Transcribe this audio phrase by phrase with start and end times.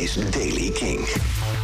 [0.00, 1.04] is Daily King.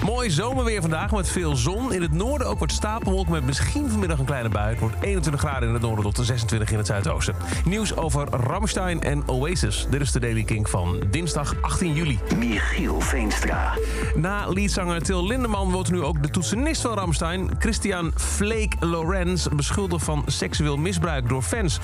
[0.06, 1.92] Mooi zomerweer vandaag met veel zon.
[1.92, 4.71] In het noorden ook wat stapelwolken met misschien vanmiddag een kleine bui.
[4.71, 7.34] Het wordt 21 graden in het noorden tot 26 in het zuidoosten.
[7.65, 9.86] Nieuws over Rammstein en Oasis.
[9.90, 12.18] Dit is de Daily King van dinsdag 18 juli.
[12.38, 13.72] Michiel Veenstra.
[14.14, 17.50] Na leadzanger Til Lindeman wordt nu ook de toetsenist van Rammstein...
[17.59, 21.79] Christian Flake Lorenz beschuldigd van seksueel misbruik door fans.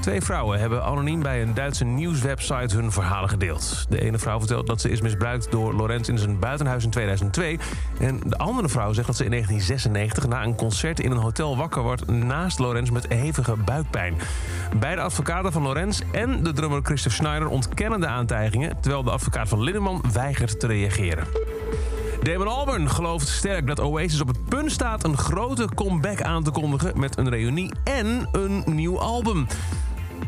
[0.00, 3.86] Twee vrouwen hebben anoniem bij een Duitse nieuwswebsite hun verhalen gedeeld.
[3.88, 7.58] De ene vrouw vertelt dat ze is misbruikt door Lorenz in zijn buitenhuis in 2002...
[7.98, 11.56] En de andere vrouw zegt dat ze in 1996 na een concert in een hotel
[11.56, 14.14] wakker wordt naast Lorenz met hevige buikpijn.
[14.76, 19.48] Beide advocaten van Lorenz en de drummer Christoph Schneider ontkennen de aantijgingen, terwijl de advocaat
[19.48, 21.24] van Lindeman weigert te reageren.
[22.22, 26.50] Damon Albarn gelooft sterk dat Oasis op het punt staat een grote comeback aan te
[26.50, 29.46] kondigen met een reunie en een nieuw album.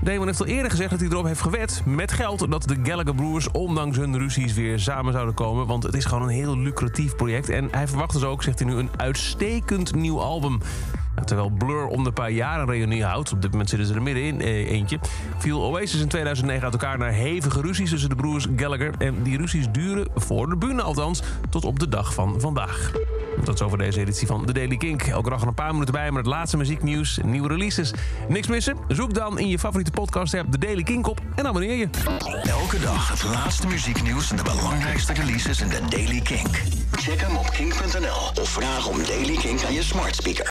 [0.01, 3.15] Damon heeft al eerder gezegd dat hij erop heeft gewet met geld dat de Gallagher
[3.15, 5.67] Broers ondanks hun ruzies weer samen zouden komen.
[5.67, 7.49] Want het is gewoon een heel lucratief project.
[7.49, 10.61] En hij verwacht dus ook, zegt hij nu, een uitstekend nieuw album.
[11.25, 14.03] Terwijl Blur om de paar jaar een reunie houdt, op dit moment zitten ze er
[14.03, 14.99] middenin eh, eentje,
[15.39, 18.95] viel Oasis in 2009 uit elkaar naar hevige ruzies tussen de broers Gallagher.
[18.99, 22.93] En die ruzies duren, voor de bühne althans, tot op de dag van vandaag.
[23.45, 25.03] Dat is over deze editie van The Daily Kink.
[25.03, 27.93] Elke dag een paar minuten bij met het laatste muzieknieuws nieuwe releases.
[28.29, 28.77] Niks missen?
[28.89, 31.89] Zoek dan in je favoriete podcast app The Daily Kink op en abonneer je.
[32.43, 36.63] Elke dag het laatste muzieknieuws en de belangrijkste releases in de Daily Kink.
[36.93, 40.47] Check hem op kink.nl of vraag om Daily Kink aan je smart speaker.